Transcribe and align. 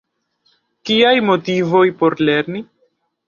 Kiaj 0.89 1.11
motivoj 1.27 1.83
por 2.01 2.17
lerni? 2.31 2.65